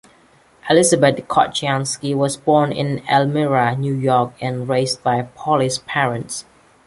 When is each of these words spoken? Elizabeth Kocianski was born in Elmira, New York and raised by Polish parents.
Elizabeth 0.67 1.17
Kocianski 1.27 2.15
was 2.15 2.35
born 2.35 2.71
in 2.71 3.03
Elmira, 3.07 3.75
New 3.75 3.93
York 3.93 4.33
and 4.41 4.67
raised 4.67 5.03
by 5.03 5.21
Polish 5.35 5.85
parents. 5.85 6.43